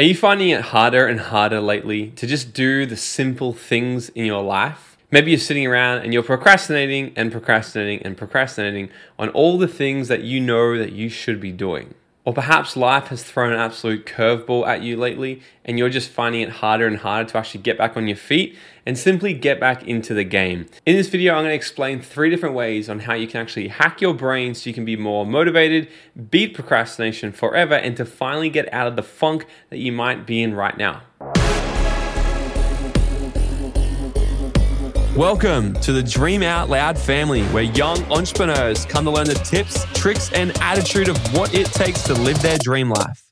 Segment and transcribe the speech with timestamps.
[0.00, 4.26] Are you finding it harder and harder lately to just do the simple things in
[4.26, 4.96] your life?
[5.10, 10.06] Maybe you're sitting around and you're procrastinating and procrastinating and procrastinating on all the things
[10.06, 11.94] that you know that you should be doing.
[12.24, 16.42] Or perhaps life has thrown an absolute curveball at you lately and you're just finding
[16.42, 18.56] it harder and harder to actually get back on your feet
[18.88, 20.64] and simply get back into the game.
[20.86, 23.68] In this video, I'm going to explain three different ways on how you can actually
[23.68, 25.88] hack your brain so you can be more motivated,
[26.30, 30.42] beat procrastination forever, and to finally get out of the funk that you might be
[30.42, 31.02] in right now.
[35.14, 39.84] Welcome to the Dream Out Loud family, where young entrepreneurs come to learn the tips,
[39.92, 43.27] tricks, and attitude of what it takes to live their dream life.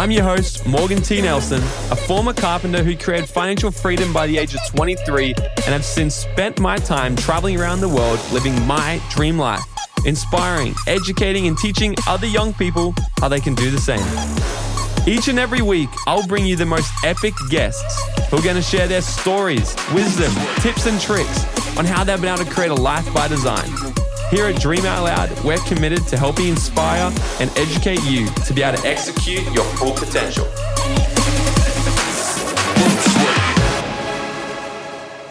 [0.00, 1.20] I'm your host, Morgan T.
[1.20, 5.84] Nelson, a former carpenter who created financial freedom by the age of 23 and have
[5.84, 9.60] since spent my time traveling around the world living my dream life,
[10.06, 14.00] inspiring, educating, and teaching other young people how they can do the same.
[15.06, 18.62] Each and every week, I'll bring you the most epic guests who are going to
[18.62, 21.44] share their stories, wisdom, tips, and tricks
[21.76, 23.89] on how they've been able to create a life by design.
[24.30, 28.62] Here at Dream Out Loud, we're committed to helping inspire and educate you to be
[28.62, 30.44] able to execute your full potential.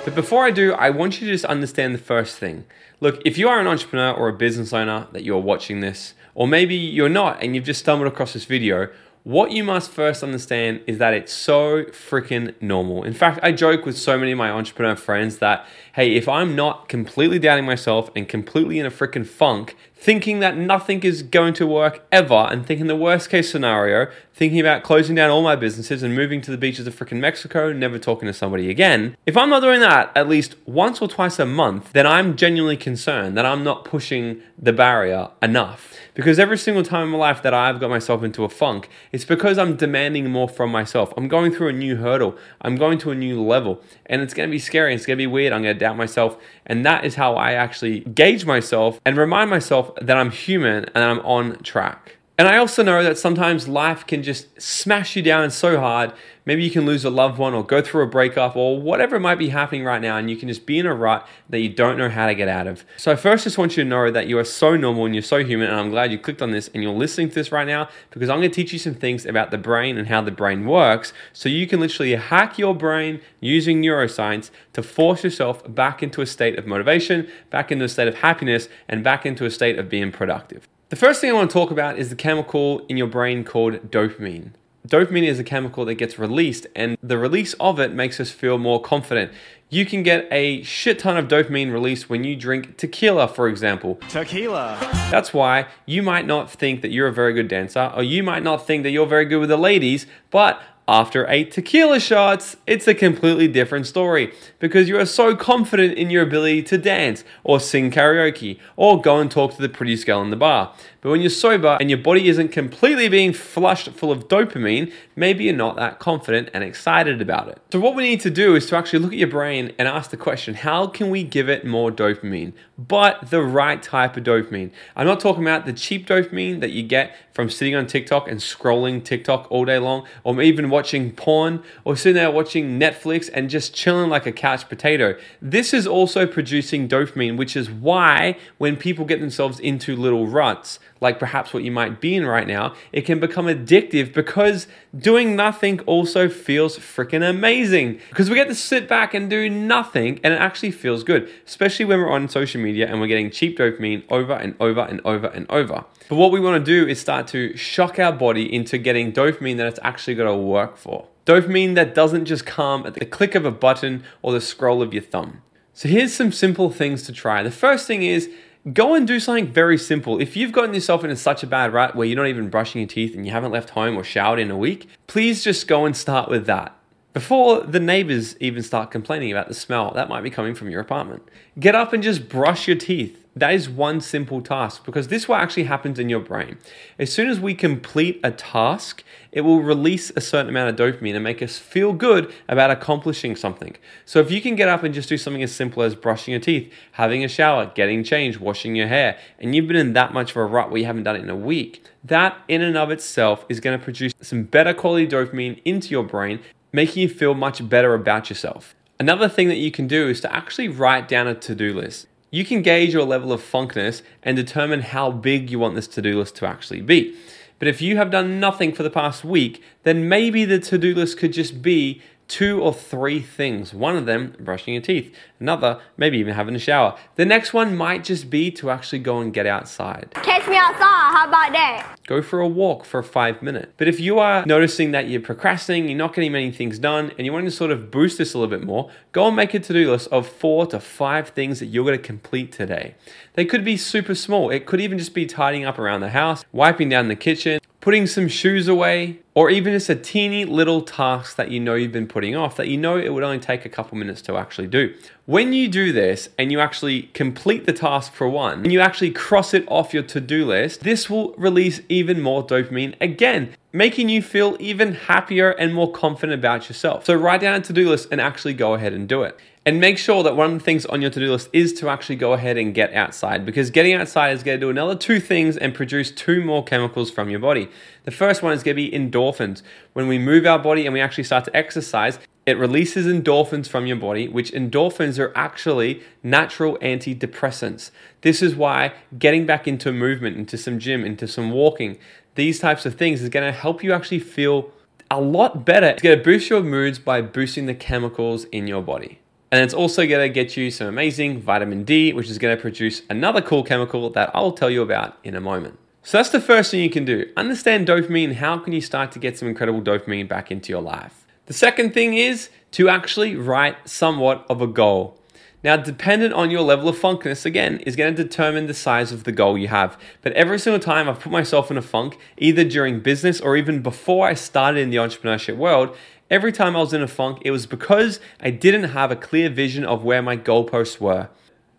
[0.03, 2.65] But before I do, I want you to just understand the first thing.
[2.99, 6.45] Look, if you are an entrepreneur or a business owner that you're watching this, or
[6.45, 8.89] maybe you're not and you've just stumbled across this video,
[9.29, 13.03] what you must first understand is that it's so freaking normal.
[13.03, 16.55] In fact, I joke with so many of my entrepreneur friends that, hey, if I'm
[16.55, 21.53] not completely doubting myself and completely in a freaking funk, thinking that nothing is going
[21.53, 25.57] to work ever, and thinking the worst case scenario, thinking about closing down all my
[25.57, 29.35] businesses and moving to the beaches of freaking Mexico, never talking to somebody again, if
[29.35, 33.35] I'm not doing that at least once or twice a month, then I'm genuinely concerned
[33.35, 35.93] that I'm not pushing the barrier enough.
[36.13, 39.25] Because every single time in my life that I've got myself into a funk, it's
[39.25, 41.13] because I'm demanding more from myself.
[41.15, 44.49] I'm going through a new hurdle, I'm going to a new level, and it's gonna
[44.49, 46.37] be scary, it's gonna be weird, I'm gonna doubt myself.
[46.65, 51.03] And that is how I actually gauge myself and remind myself that I'm human and
[51.03, 52.17] I'm on track.
[52.39, 56.13] And I also know that sometimes life can just smash you down so hard.
[56.45, 59.35] Maybe you can lose a loved one or go through a breakup or whatever might
[59.35, 61.97] be happening right now, and you can just be in a rut that you don't
[61.97, 62.85] know how to get out of.
[62.95, 65.21] So, I first just want you to know that you are so normal and you're
[65.21, 67.67] so human, and I'm glad you clicked on this and you're listening to this right
[67.67, 70.31] now because I'm going to teach you some things about the brain and how the
[70.31, 76.01] brain works so you can literally hack your brain using neuroscience to force yourself back
[76.01, 79.51] into a state of motivation, back into a state of happiness, and back into a
[79.51, 80.69] state of being productive.
[80.89, 83.91] The first thing I want to talk about is the chemical in your brain called
[83.91, 84.53] dopamine.
[84.87, 88.57] Dopamine is a chemical that gets released, and the release of it makes us feel
[88.57, 89.31] more confident.
[89.69, 93.99] You can get a shit ton of dopamine released when you drink tequila, for example.
[94.09, 94.79] Tequila.
[95.11, 98.41] That's why you might not think that you're a very good dancer, or you might
[98.41, 102.87] not think that you're very good with the ladies, but after eight tequila shots, it's
[102.87, 107.59] a completely different story because you are so confident in your ability to dance or
[107.59, 110.73] sing karaoke or go and talk to the prettiest girl in the bar.
[111.01, 115.43] But when you're sober and your body isn't completely being flushed full of dopamine, maybe
[115.43, 117.61] you're not that confident and excited about it.
[117.71, 120.09] So, what we need to do is to actually look at your brain and ask
[120.09, 124.71] the question how can we give it more dopamine, but the right type of dopamine?
[124.95, 128.39] I'm not talking about the cheap dopamine that you get from sitting on TikTok and
[128.39, 133.49] scrolling TikTok all day long, or even watching porn, or sitting there watching Netflix and
[133.49, 135.17] just chilling like a couch potato.
[135.41, 140.79] This is also producing dopamine, which is why when people get themselves into little ruts,
[141.01, 144.67] like perhaps what you might be in right now, it can become addictive because
[144.97, 147.99] doing nothing also feels freaking amazing.
[148.09, 151.85] Because we get to sit back and do nothing and it actually feels good, especially
[151.85, 155.27] when we're on social media and we're getting cheap dopamine over and over and over
[155.27, 155.85] and over.
[156.09, 159.57] But what we want to do is start to shock our body into getting dopamine
[159.57, 161.07] that it's actually got to work for.
[161.25, 164.93] Dopamine that doesn't just come at the click of a button or the scroll of
[164.93, 165.43] your thumb.
[165.73, 167.43] So here's some simple things to try.
[167.43, 168.29] The first thing is
[168.73, 170.19] go and do something very simple.
[170.21, 172.87] If you've gotten yourself into such a bad rut where you're not even brushing your
[172.87, 175.95] teeth and you haven't left home or showered in a week, please just go and
[175.95, 176.75] start with that.
[177.13, 180.81] Before the neighbors even start complaining about the smell that might be coming from your
[180.81, 181.23] apartment,
[181.59, 183.18] get up and just brush your teeth.
[183.35, 186.57] That is one simple task because this what actually happens in your brain.
[186.97, 191.13] As soon as we complete a task, it will release a certain amount of dopamine
[191.13, 193.77] and make us feel good about accomplishing something.
[194.03, 196.41] So if you can get up and just do something as simple as brushing your
[196.41, 200.31] teeth, having a shower, getting changed, washing your hair, and you've been in that much
[200.31, 202.89] of a rut where you haven't done it in a week, that in and of
[202.89, 206.39] itself is going to produce some better quality dopamine into your brain,
[206.73, 208.75] making you feel much better about yourself.
[208.99, 212.07] Another thing that you can do is to actually write down a to do list.
[212.31, 216.01] You can gauge your level of funkness and determine how big you want this to
[216.01, 217.15] do list to actually be.
[217.57, 220.95] But if you have done nothing for the past week, then maybe the to do
[220.95, 223.73] list could just be two or three things.
[223.73, 225.13] One of them, brushing your teeth.
[225.39, 226.97] Another, maybe even having a shower.
[227.15, 230.11] The next one might just be to actually go and get outside.
[230.13, 231.97] Catch me outside, how about that?
[232.05, 233.73] Go for a walk for five minutes.
[233.77, 237.25] But if you are noticing that you're procrastinating, you're not getting many things done, and
[237.25, 239.59] you want to sort of boost this a little bit more, go and make a
[239.59, 242.95] to do list of four to five things that you're going to complete today.
[243.33, 244.51] They could be super small.
[244.51, 248.05] It could even just be tidying up around the house, wiping down the kitchen, putting
[248.05, 252.05] some shoes away, or even just a teeny little task that you know you've been
[252.05, 254.93] putting off that you know it would only take a couple minutes to actually do.
[255.27, 259.11] When you do this and you actually complete the task for one, and you actually
[259.11, 264.09] cross it off your to do list, this will release even more dopamine again, making
[264.09, 267.05] you feel even happier and more confident about yourself.
[267.05, 269.39] So write down a to do list and actually go ahead and do it.
[269.65, 271.89] And make sure that one of the things on your to do list is to
[271.89, 275.19] actually go ahead and get outside because getting outside is going to do another two
[275.19, 277.69] things and produce two more chemicals from your body.
[278.09, 279.61] The first one is going to be endorphins.
[279.93, 282.17] When we move our body and we actually start to exercise,
[282.47, 287.91] it releases endorphins from your body, which endorphins are actually natural antidepressants.
[288.21, 291.99] This is why getting back into movement, into some gym, into some walking,
[292.33, 294.71] these types of things is going to help you actually feel
[295.11, 295.85] a lot better.
[295.85, 299.19] It's going to boost your moods by boosting the chemicals in your body.
[299.51, 302.59] And it's also going to get you some amazing vitamin D, which is going to
[302.59, 305.77] produce another cool chemical that I'll tell you about in a moment.
[306.09, 307.29] So that's the first thing you can do.
[307.37, 308.33] Understand dopamine.
[308.33, 311.27] How can you start to get some incredible dopamine back into your life?
[311.45, 315.19] The second thing is to actually write somewhat of a goal.
[315.63, 319.23] Now, dependent on your level of funkness, again, is going to determine the size of
[319.23, 319.99] the goal you have.
[320.23, 323.83] But every single time I've put myself in a funk, either during business or even
[323.83, 325.95] before I started in the entrepreneurship world,
[326.31, 329.47] every time I was in a funk, it was because I didn't have a clear
[329.47, 331.29] vision of where my goalposts were.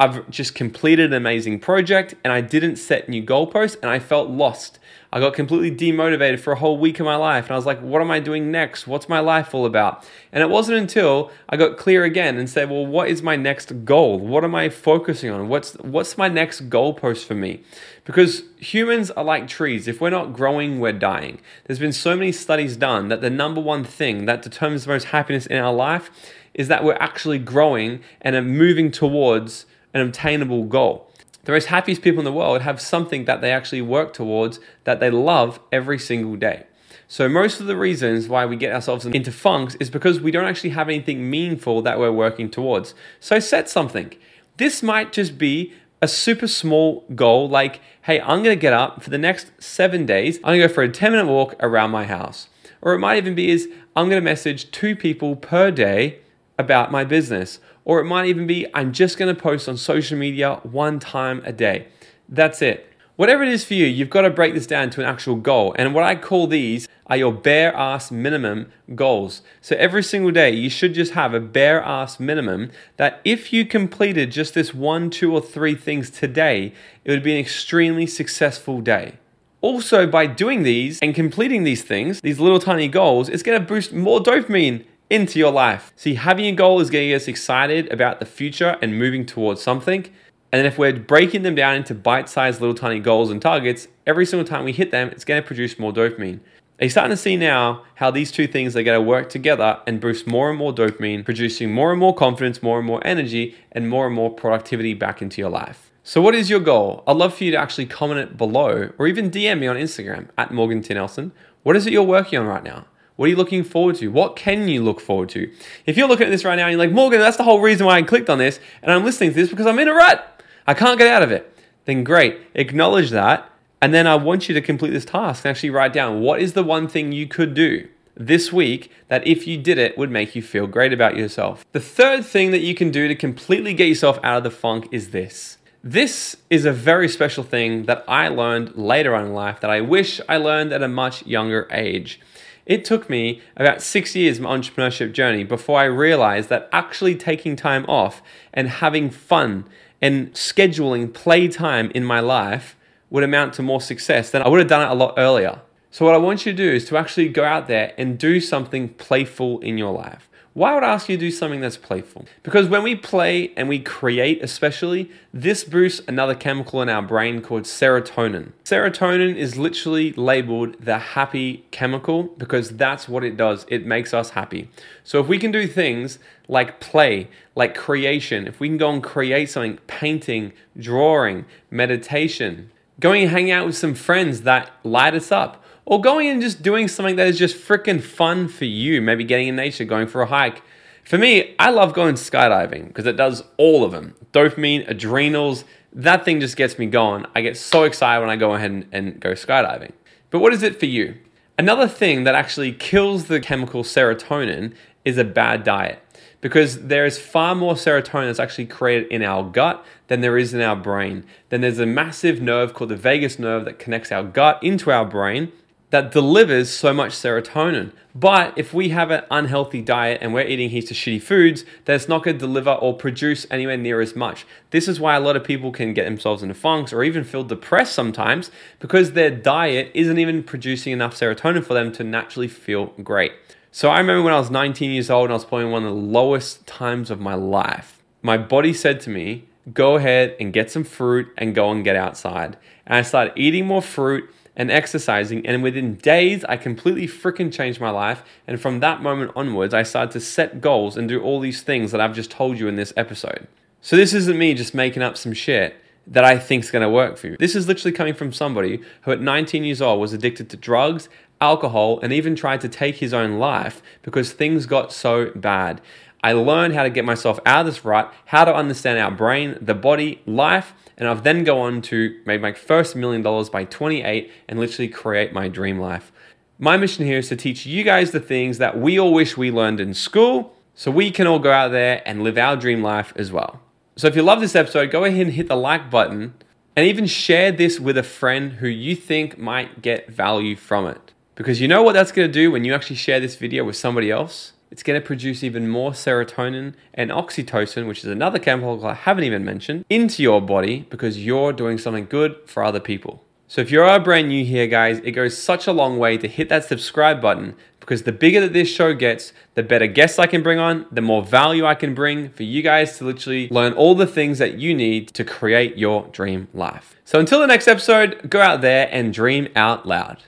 [0.01, 4.31] I've just completed an amazing project and I didn't set new goalposts and I felt
[4.31, 4.79] lost.
[5.13, 7.81] I got completely demotivated for a whole week of my life and I was like,
[7.83, 8.87] what am I doing next?
[8.87, 10.09] What's my life all about?
[10.33, 13.85] And it wasn't until I got clear again and said, well, what is my next
[13.85, 14.19] goal?
[14.19, 15.49] What am I focusing on?
[15.49, 17.63] What's what's my next goalpost for me?
[18.07, 19.87] Because humans are like trees.
[19.87, 21.43] If we're not growing, we're dying.
[21.67, 25.09] There's been so many studies done that the number one thing that determines the most
[25.09, 26.11] happiness in our life
[26.55, 31.11] is that we're actually growing and are moving towards an obtainable goal
[31.45, 35.01] the most happiest people in the world have something that they actually work towards that
[35.01, 36.65] they love every single day.
[37.09, 40.45] So, most of the reasons why we get ourselves into funks is because we don't
[40.45, 42.95] actually have anything meaningful that we're working towards.
[43.19, 44.15] So, set something.
[44.59, 45.73] This might just be
[46.03, 50.37] a super small goal like, hey, I'm gonna get up for the next seven days,
[50.39, 52.49] I'm gonna go for a 10 minute walk around my house.
[52.81, 56.21] Or it might even be is I'm gonna message two people per day
[56.61, 57.59] about my business.
[57.85, 61.53] Or it might even be I'm just to post on social media one time a
[61.53, 61.89] day.
[62.29, 62.87] That's it.
[63.17, 65.75] Whatever it is for you, you've got to break this down to an actual goal.
[65.79, 69.43] And what I call these are your bare ass minimum goals.
[69.61, 73.67] So every single day, you should just have a bare ass minimum that if you
[73.67, 76.73] completed just this one, two, or three things today,
[77.05, 79.19] it would be an extremely successful day.
[79.61, 83.67] Also, by doing these and completing these things, these little tiny goals, it's going to
[83.67, 85.93] boost more dopamine into your life.
[85.97, 90.07] See, having a goal is getting us excited about the future and moving towards something.
[90.53, 94.47] And if we're breaking them down into bite-sized little tiny goals and targets, every single
[94.47, 96.41] time we hit them, it's going to produce more dopamine.
[96.81, 99.81] Are you starting to see now how these two things are going to work together
[99.87, 103.55] and boost more and more dopamine, producing more and more confidence, more and more energy,
[103.73, 105.91] and more and more productivity back into your life?
[106.03, 107.05] So, what is your goal?
[107.07, 110.29] I'd love for you to actually comment it below or even DM me on Instagram
[110.39, 110.95] at Morgan T.
[110.95, 111.33] Nelson.
[111.63, 112.87] What is it you're working on right now?
[113.21, 114.09] What are you looking forward to?
[114.09, 115.53] What can you look forward to?
[115.85, 117.85] If you're looking at this right now and you're like, Morgan, that's the whole reason
[117.85, 120.43] why I clicked on this, and I'm listening to this because I'm in a rut.
[120.67, 121.55] I can't get out of it.
[121.85, 122.41] Then great.
[122.55, 123.47] Acknowledge that.
[123.83, 126.55] And then I want you to complete this task and actually write down what is
[126.55, 130.35] the one thing you could do this week that if you did it would make
[130.35, 131.67] you feel great about yourself.
[131.73, 134.89] The third thing that you can do to completely get yourself out of the funk
[134.93, 135.59] is this.
[135.85, 139.83] This is a very special thing that I learned later on in life that I
[139.83, 142.19] wish I learned at a much younger age.
[142.67, 147.17] It took me about six years of my entrepreneurship journey before I realized that actually
[147.17, 149.65] taking time off and having fun
[150.01, 152.77] and scheduling playtime in my life
[153.11, 155.61] would amount to more success than I would have done it a lot earlier.
[155.91, 158.41] So, what I want you to do is to actually go out there and do
[158.41, 160.30] something playful in your life.
[160.53, 162.27] Why would I ask you to do something that's playful?
[162.43, 167.41] Because when we play and we create, especially, this boosts another chemical in our brain
[167.41, 168.51] called serotonin.
[168.65, 173.65] Serotonin is literally labeled the happy chemical because that's what it does.
[173.69, 174.69] It makes us happy.
[175.05, 179.03] So if we can do things like play, like creation, if we can go and
[179.03, 185.31] create something, painting, drawing, meditation, going and hanging out with some friends that light us
[185.31, 189.25] up, or going and just doing something that is just freaking fun for you, maybe
[189.25, 190.63] getting in nature, going for a hike.
[191.05, 195.65] For me, I love going skydiving because it does all of them dopamine, adrenals.
[195.93, 197.27] That thing just gets me going.
[197.35, 199.93] I get so excited when I go ahead and, and go skydiving.
[200.31, 201.17] But what is it for you?
[201.59, 204.73] Another thing that actually kills the chemical serotonin
[205.05, 206.01] is a bad diet
[206.41, 210.55] because there is far more serotonin that's actually created in our gut than there is
[210.55, 211.25] in our brain.
[211.49, 215.05] Then there's a massive nerve called the vagus nerve that connects our gut into our
[215.05, 215.53] brain
[215.91, 217.93] that delivers so much serotonin.
[218.15, 221.97] But if we have an unhealthy diet and we're eating heaps of shitty foods, then
[221.97, 224.47] it's not going to deliver or produce anywhere near as much.
[224.71, 227.45] This is why a lot of people can get themselves into funks or even feel
[227.45, 232.87] depressed sometimes because their diet isn't even producing enough serotonin for them to naturally feel
[233.03, 233.33] great.
[233.73, 235.95] So I remember when I was 19 years old and I was probably one of
[235.95, 238.03] the lowest times of my life.
[238.23, 241.95] My body said to me, go ahead and get some fruit and go and get
[241.95, 242.57] outside.
[242.91, 245.47] And I started eating more fruit and exercising.
[245.47, 248.25] And within days, I completely freaking changed my life.
[248.49, 251.93] And from that moment onwards, I started to set goals and do all these things
[251.93, 253.47] that I've just told you in this episode.
[253.81, 255.77] So this isn't me just making up some shit
[256.09, 257.37] that I think is going to work for you.
[257.37, 261.09] This is literally coming from somebody who at 19 years old was addicted to drugs,
[261.41, 265.81] alcohol, and even tried to take his own life because things got so bad.
[266.23, 269.57] I learned how to get myself out of this rut, how to understand our brain,
[269.61, 273.65] the body, life, and I've then go on to make my first million dollars by
[273.65, 276.13] 28 and literally create my dream life.
[276.59, 279.51] My mission here is to teach you guys the things that we all wish we
[279.51, 283.15] learned in school so we can all go out there and live our dream life
[283.17, 283.61] as well.
[283.97, 286.35] So if you love this episode, go ahead and hit the like button
[286.77, 291.13] and even share this with a friend who you think might get value from it.
[291.35, 293.77] Because you know what that's going to do when you actually share this video with
[293.77, 294.53] somebody else?
[294.71, 299.25] It's going to produce even more serotonin and oxytocin, which is another chemical I haven't
[299.25, 303.25] even mentioned, into your body because you're doing something good for other people.
[303.49, 306.29] So if you are brand new here, guys, it goes such a long way to
[306.29, 310.29] hit that subscribe button because the bigger that this show gets, the better guests I
[310.29, 313.73] can bring on, the more value I can bring for you guys to literally learn
[313.73, 316.95] all the things that you need to create your dream life.
[317.05, 320.23] So until the next episode, go out there and dream out loud.